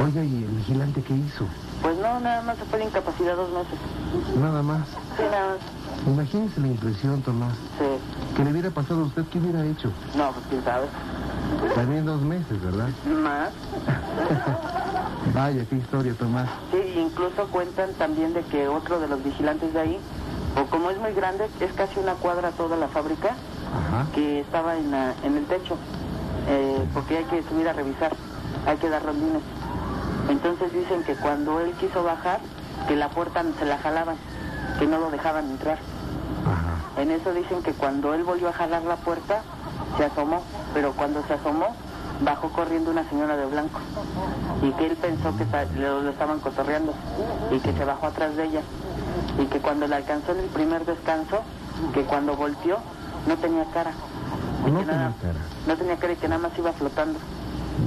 Oiga, 0.02 0.22
¿y 0.24 0.44
el 0.44 0.50
vigilante 0.50 1.02
qué 1.02 1.14
hizo? 1.14 1.46
Pues 1.82 1.96
no, 1.98 2.20
nada 2.20 2.42
más 2.42 2.58
se 2.58 2.64
fue 2.66 2.78
de 2.78 2.84
incapacidad 2.86 3.36
dos 3.36 3.50
meses. 3.52 3.78
Nada 4.36 4.62
más. 4.62 4.88
Sí, 5.16 5.22
nada 5.30 5.54
más. 5.54 6.06
Imagínese 6.06 6.60
la 6.60 6.68
impresión, 6.68 7.22
Tomás. 7.22 7.56
Sí. 7.78 8.34
Que 8.36 8.44
le 8.44 8.52
hubiera 8.52 8.70
pasado 8.70 9.00
a 9.02 9.04
usted, 9.04 9.26
¿qué 9.28 9.38
hubiera 9.38 9.64
hecho? 9.66 9.92
No, 10.14 10.32
pues 10.32 10.46
quién 10.48 10.64
sabe. 10.64 10.88
También 11.74 12.04
dos 12.06 12.22
meses, 12.22 12.60
¿verdad? 12.62 12.88
Más. 13.04 13.52
Vaya, 15.34 15.64
qué 15.66 15.76
historia, 15.76 16.14
Tomás. 16.14 16.48
Sí, 16.70 16.78
incluso 17.00 17.48
cuentan 17.48 17.94
también 17.94 18.32
de 18.32 18.42
que 18.44 18.68
otro 18.68 18.98
de 19.00 19.08
los 19.08 19.22
vigilantes 19.22 19.72
de 19.72 19.80
ahí, 19.80 20.00
o 20.60 20.66
como 20.70 20.90
es 20.90 20.98
muy 20.98 21.12
grande, 21.12 21.50
es 21.60 21.72
casi 21.74 21.98
una 21.98 22.14
cuadra 22.14 22.52
toda 22.52 22.76
la 22.76 22.88
fábrica, 22.88 23.36
Ajá. 23.74 24.06
que 24.14 24.40
estaba 24.40 24.76
en, 24.76 24.90
la- 24.90 25.14
en 25.22 25.36
el 25.36 25.46
techo, 25.46 25.76
eh, 26.48 26.84
porque 26.94 27.18
hay 27.18 27.24
que 27.24 27.42
subir 27.44 27.68
a 27.68 27.72
revisar, 27.72 28.14
hay 28.66 28.76
que 28.78 28.88
dar 28.88 29.02
rondines. 29.04 29.42
Entonces 30.28 30.72
dicen 30.72 31.02
que 31.04 31.14
cuando 31.14 31.60
él 31.60 31.72
quiso 31.74 32.02
bajar, 32.02 32.40
que 32.88 32.96
la 32.96 33.08
puerta 33.10 33.42
se 33.58 33.64
la 33.66 33.78
jalaban, 33.78 34.16
que 34.78 34.86
no 34.86 34.98
lo 34.98 35.10
dejaban 35.10 35.50
entrar. 35.50 35.78
Ajá. 36.44 37.00
En 37.02 37.10
eso 37.10 37.32
dicen 37.32 37.62
que 37.62 37.72
cuando 37.72 38.14
él 38.14 38.24
volvió 38.24 38.48
a 38.48 38.52
jalar 38.52 38.82
la 38.82 38.96
puerta, 38.96 39.42
se 39.96 40.04
asomó, 40.04 40.42
pero 40.74 40.92
cuando 40.94 41.22
se 41.26 41.34
asomó, 41.34 41.74
bajó 42.20 42.50
corriendo 42.50 42.90
una 42.90 43.08
señora 43.08 43.36
de 43.36 43.46
blanco 43.46 43.80
y 44.62 44.70
que 44.72 44.86
él 44.86 44.96
pensó 44.96 45.34
que 45.36 45.44
lo, 45.78 46.02
lo 46.02 46.10
estaban 46.10 46.38
cotorreando 46.40 46.94
y 47.50 47.58
que 47.58 47.72
se 47.72 47.84
bajó 47.84 48.06
atrás 48.06 48.36
de 48.36 48.44
ella 48.44 48.60
y 49.38 49.46
que 49.46 49.60
cuando 49.60 49.86
la 49.88 49.96
alcanzó 49.96 50.32
en 50.32 50.40
el 50.40 50.46
primer 50.46 50.84
descanso, 50.84 51.40
que 51.92 52.04
cuando 52.04 52.36
volteó 52.36 52.78
no 53.26 53.36
tenía 53.38 53.64
cara. 53.72 53.92
No 54.64 54.70
nada- 54.82 54.84
tenía 54.84 55.14
cara. 55.20 55.40
No 55.66 55.76
tenía 55.76 55.96
cara 55.96 56.12
y 56.12 56.16
que 56.16 56.28
nada 56.28 56.42
más 56.48 56.56
iba 56.58 56.72
flotando. 56.72 57.18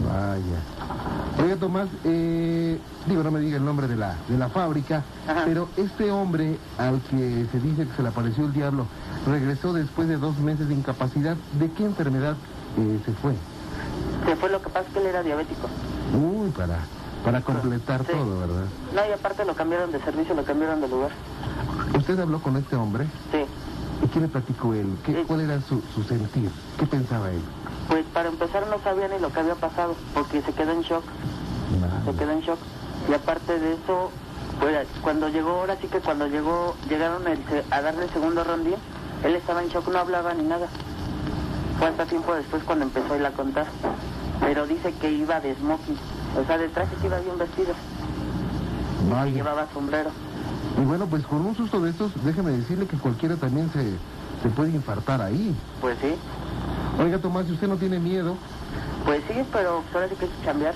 Vaya. 0.06 1.44
Oiga, 1.44 1.58
Tomás, 1.58 1.88
eh, 2.06 2.80
digo, 3.08 3.24
no 3.24 3.32
me 3.32 3.40
diga 3.40 3.58
el 3.58 3.66
nombre 3.66 3.88
de 3.88 3.96
la, 3.96 4.16
de 4.28 4.38
la 4.38 4.50
fábrica, 4.50 5.04
Ajá. 5.28 5.44
pero 5.46 5.70
este 5.78 6.10
hombre 6.12 6.58
al 6.78 7.02
que 7.02 7.46
se 7.52 7.60
dice 7.60 7.88
que 7.88 7.94
se 7.96 8.02
le 8.04 8.10
apareció 8.10 8.46
el 8.46 8.54
diablo, 8.54 8.88
regresó 9.28 9.74
después 9.74 10.08
de 10.08 10.18
dos 10.18 10.38
meses 10.40 10.68
de 10.68 10.74
incapacidad. 10.76 11.36
¿De 11.60 11.72
qué 11.72 11.84
enfermedad 11.86 12.38
eh, 12.78 13.00
se 13.06 13.12
fue? 13.14 13.36
Se 14.26 14.36
fue 14.38 14.50
lo 14.50 14.62
que 14.62 14.70
pasa 14.70 14.88
es 14.88 14.94
que 14.94 15.00
él 15.00 15.08
era 15.08 15.24
diabético. 15.24 15.68
Uy, 16.14 16.50
para, 16.52 16.80
para 17.24 17.42
completar 17.42 18.02
Sí. 18.06 18.12
todo, 18.14 18.40
¿verdad? 18.40 18.66
No, 18.94 19.02
y 19.10 19.12
aparte 19.14 19.46
lo 19.46 19.56
cambiaron 19.56 19.92
de 19.92 20.00
servicio, 20.02 20.34
lo 20.36 20.44
cambiaron 20.44 20.80
de 20.82 20.88
lugar. 20.88 21.12
¿Usted 21.98 22.20
habló 22.20 22.42
con 22.42 22.56
este 22.56 22.76
hombre? 22.76 23.06
Sí. 23.32 23.46
¿Y 24.04 24.08
qué 24.08 24.20
le 24.22 24.28
platicó 24.30 24.74
él? 24.74 24.98
¿Qué, 25.04 25.14
Sí. 25.14 25.24
¿Cuál 25.28 25.42
era 25.42 25.62
su, 25.62 25.82
su 25.94 26.04
sentir? 26.04 26.50
¿Qué 26.80 26.86
pensaba 26.88 27.30
él? 27.32 27.42
Pues 27.90 28.06
para 28.14 28.30
empezar 28.30 28.68
no 28.68 28.80
sabía 28.84 29.08
ni 29.08 29.20
lo 29.20 29.32
que 29.32 29.40
había 29.40 29.56
pasado, 29.56 29.96
porque 30.14 30.42
se 30.42 30.54
quedó 30.54 30.72
en 30.72 30.82
shock. 30.82 31.04
se 32.06 32.16
quedó 32.18 32.32
en 32.32 32.42
shock. 32.42 32.60
Y 33.10 33.14
aparte 33.14 33.60
de 33.60 33.74
eso, 33.74 34.12
pues 34.60 34.88
cuando 35.02 35.30
llegó, 35.30 35.52
ahora 35.52 35.78
sí 35.80 35.88
que 35.88 36.00
cuando 36.00 36.28
llegó, 36.28 36.76
llegaron 36.90 37.28
el 37.28 37.40
a 37.70 37.82
darle 37.82 38.06
el 38.06 38.10
segundo 38.12 38.44
rondín, 38.44 38.76
él 39.24 39.36
estaba 39.36 39.62
en 39.62 39.70
shock, 39.70 39.88
no 39.90 40.00
hablaba 40.00 40.34
ni 40.34 40.44
nada. 40.44 40.68
Fue 41.78 41.88
hasta 41.88 42.06
tiempo 42.06 42.34
después 42.34 42.64
cuando 42.64 42.86
empezó 42.86 43.16
él 43.16 43.26
a 43.26 43.32
contar. 43.32 43.68
Pero 44.40 44.66
dice 44.66 44.94
que 44.94 45.12
iba 45.12 45.40
de 45.40 45.56
smoking, 45.56 45.98
o 46.42 46.46
sea, 46.46 46.58
de 46.58 46.68
traje 46.70 46.96
que 46.98 47.08
iba 47.08 47.20
bien 47.20 47.38
vestido, 47.38 47.74
y 49.06 49.12
Vaya. 49.12 49.32
llevaba 49.32 49.68
sombrero. 49.74 50.10
Y 50.78 50.82
bueno, 50.86 51.08
pues 51.08 51.26
con 51.26 51.46
un 51.46 51.56
susto 51.56 51.80
de 51.80 51.92
estos, 51.92 52.12
déjeme 52.24 52.52
decirle 52.52 52.86
que 52.86 52.98
cualquiera 52.98 53.38
también 53.38 53.72
se, 53.72 53.98
se 54.44 54.50
puede 54.50 54.72
infartar 54.72 55.22
ahí. 55.22 55.56
Pues 55.80 55.98
sí, 56.02 56.16
Oiga, 57.00 57.20
Tomás, 57.20 57.46
si 57.46 57.54
usted 57.54 57.68
no 57.68 57.78
tiene 57.78 58.00
miedo, 58.00 58.36
pues 59.06 59.22
sí, 59.28 59.44
pero 59.52 59.84
ahora 59.94 60.08
sí 60.10 60.16
que 60.16 60.26
hay 60.26 60.32
que 60.32 60.46
cambiar. 60.46 60.74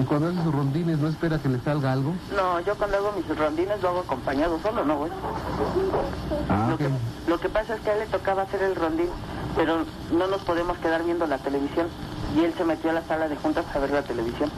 y 0.00 0.04
cuando 0.04 0.28
hace 0.28 0.42
sus 0.42 0.54
rondines 0.54 0.98
no 0.98 1.08
espera 1.08 1.38
que 1.38 1.48
le 1.48 1.60
salga 1.60 1.92
algo. 1.92 2.14
No, 2.34 2.60
yo 2.60 2.74
cuando 2.76 2.96
hago 2.98 3.12
mis 3.16 3.38
rondines 3.38 3.82
lo 3.82 3.88
hago 3.88 4.00
acompañado, 4.00 4.58
solo 4.62 4.84
no, 4.84 4.96
güey. 4.98 5.10
Ah, 6.48 6.68
Lo 6.70 6.78
que, 6.78 6.88
lo 7.26 7.38
que 7.40 7.48
pasa 7.48 7.74
es 7.74 7.80
que 7.80 7.90
a 7.90 7.94
él 7.94 8.00
le 8.00 8.06
tocaba 8.06 8.42
hacer 8.42 8.62
el 8.62 8.74
rondín, 8.76 9.08
pero 9.56 9.78
no 10.12 10.26
nos 10.28 10.40
podemos 10.42 10.78
quedar 10.78 11.02
viendo 11.04 11.26
la 11.26 11.38
televisión. 11.38 11.88
Y 12.36 12.44
él 12.44 12.54
se 12.56 12.64
metió 12.64 12.90
a 12.90 12.94
la 12.94 13.02
sala 13.04 13.28
de 13.28 13.36
juntas 13.36 13.64
a 13.74 13.78
ver 13.78 13.90
la 13.90 14.02
televisión. 14.02 14.50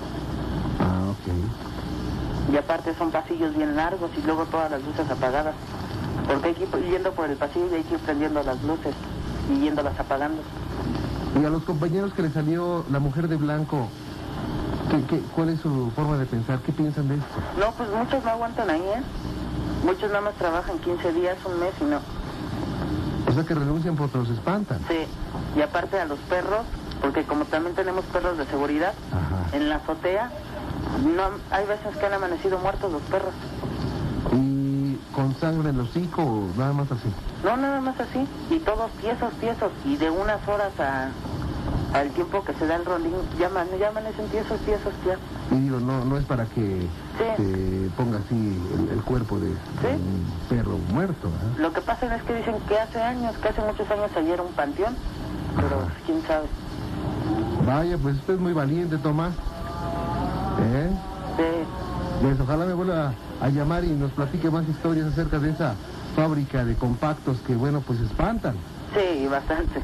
Ah, 0.81 1.11
ok. 1.11 2.53
Y 2.53 2.57
aparte 2.57 2.95
son 2.97 3.11
pasillos 3.11 3.55
bien 3.57 3.77
largos 3.77 4.11
y 4.17 4.23
luego 4.27 4.45
todas 4.47 4.71
las 4.71 4.83
luces 4.83 5.09
apagadas. 5.11 5.55
Porque 6.27 6.49
hay 6.49 6.55
que 6.55 6.65
ir 6.65 6.91
yendo 6.91 7.13
por 7.13 7.31
el 7.31 7.37
pasillo 7.37 7.67
y 7.73 7.75
hay 7.77 7.83
que 7.85 7.95
ir 7.95 8.01
prendiendo 8.01 8.43
las 8.43 8.63
luces 8.63 8.95
y 9.51 9.61
yéndolas 9.61 9.99
apagando. 9.99 10.43
Y 11.41 11.45
a 11.45 11.51
los 11.51 11.63
compañeros 11.65 12.13
que 12.15 12.23
le 12.23 12.31
salió 12.31 12.85
la 12.91 12.99
mujer 12.99 13.29
de 13.29 13.37
blanco, 13.37 13.89
¿qué, 14.91 15.03
qué, 15.05 15.23
cuál 15.35 15.51
es 15.51 15.61
su 15.61 15.91
forma 15.95 16.17
de 16.19 16.27
pensar? 16.27 16.61
¿Qué 16.61 16.73
piensan 16.73 17.09
de 17.09 17.17
esto? 17.17 17.27
No, 17.59 17.73
pues 17.73 17.89
muchos 17.91 18.25
no 18.25 18.31
aguantan 18.31 18.71
ahí, 18.71 18.81
¿eh? 18.81 19.03
Muchos 19.85 20.09
nada 20.11 20.23
más 20.23 20.35
trabajan 20.35 20.79
15 20.79 21.13
días, 21.13 21.37
un 21.45 21.61
mes 21.61 21.73
y 21.81 21.85
no. 21.85 22.01
O 23.29 23.33
sea 23.33 23.45
que 23.45 23.55
renuncian 23.55 23.95
porque 23.97 24.19
los 24.19 24.31
espantan. 24.31 24.81
Sí. 24.89 25.07
Y 25.57 25.63
aparte 25.63 26.01
a 26.01 26.07
los 26.07 26.19
perros, 26.21 26.63
porque 27.01 27.25
como 27.25 27.45
también 27.45 27.75
tenemos 27.77 28.05
perros 28.07 28.39
de 28.39 28.47
seguridad, 28.47 28.95
Ajá. 29.13 29.57
en 29.57 29.69
la 29.69 29.77
azotea, 29.77 30.31
no, 31.05 31.23
hay 31.55 31.67
veces 31.67 31.97
que 31.97 32.07
han 32.07 32.15
amanecido 32.15 32.59
muertos 32.59 32.91
los 32.91 33.03
perros. 33.03 33.35
¿Y 34.33 34.58
con 35.19 35.35
sangre 35.41 35.71
en 35.71 35.75
el 35.75 35.81
hocico 35.81 36.23
o 36.23 36.49
nada 36.57 36.73
más 36.73 36.93
así? 36.93 37.09
No, 37.43 37.57
nada 37.57 37.81
más 37.81 37.99
así. 37.99 38.25
Y 38.51 38.61
todos 38.61 38.89
tiesos, 39.01 39.33
tiesos. 39.41 39.73
Y 39.85 39.97
de 39.97 40.11
unas 40.11 40.47
horas 40.47 40.71
a, 40.79 41.09
al 41.93 42.11
tiempo 42.11 42.45
que 42.45 42.55
se 42.55 42.69
da 42.69 42.77
el 42.77 42.85
rondín, 42.85 43.15
llaman, 43.37 43.67
ya 43.81 43.89
amanecen 43.89 44.29
tiesos, 44.29 44.61
tiesos, 44.61 44.93
ya. 45.05 45.17
Y 45.51 45.59
digo, 45.59 45.81
no, 45.81 46.05
no 46.05 46.19
es 46.19 46.25
para 46.25 46.45
que 46.45 46.87
se 47.37 47.91
ponga 47.97 48.19
así 48.19 48.63
el, 48.75 48.91
el 48.97 49.03
cuerpo 49.03 49.41
de, 49.41 49.49
un 49.49 50.25
perro 50.49 50.79
muerto. 50.93 51.27
¿eh? 51.27 51.61
Lo 51.63 51.73
que 51.73 51.81
pasa 51.81 52.15
es 52.15 52.23
que 52.23 52.35
dicen 52.37 52.55
que 52.69 52.79
hace 52.79 53.03
años, 53.03 53.37
que 53.39 53.49
hace 53.49 53.61
muchos 53.63 53.91
años 53.91 54.13
ayer 54.17 54.41
un 54.41 54.53
panteón. 54.53 54.95
Pero 55.57 55.81
Ajá. 55.81 55.93
quién 56.07 56.23
sabe. 56.29 56.47
Vaya, 57.67 57.99
pues 57.99 58.15
usted 58.19 58.35
es 58.35 58.41
muy 58.41 58.53
valiente, 58.53 58.99
Tomás. 58.99 59.33
¿Eh? 60.61 60.91
Pues 62.21 62.39
ojalá 62.41 62.67
me 62.67 62.75
vuelva 62.75 63.13
a 63.41 63.49
llamar 63.49 63.85
y 63.85 63.91
nos 63.91 64.11
platique 64.13 64.51
más 64.51 64.69
historias 64.69 65.07
acerca 65.07 65.39
de 65.39 65.51
esa 65.51 65.75
fábrica 66.17 66.65
de 66.65 66.75
compactos 66.75 67.39
que, 67.47 67.55
bueno, 67.55 67.81
pues 67.87 68.01
espantan. 68.01 68.57
Sí, 68.95 69.27
bastante. 69.29 69.81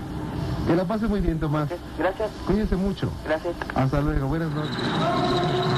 Que 0.67 0.75
la 0.75 0.85
pase 0.85 1.07
muy 1.07 1.21
bien, 1.21 1.39
Tomás. 1.39 1.69
Gracias, 1.99 2.31
Cuídese 2.47 2.77
mucho. 2.77 3.13
gracias. 3.25 3.55
Hasta 3.75 4.01
luego. 4.01 4.27
Buenas 4.29 4.51
noches. 4.51 5.74